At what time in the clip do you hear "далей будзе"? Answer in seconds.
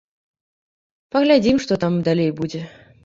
2.09-2.65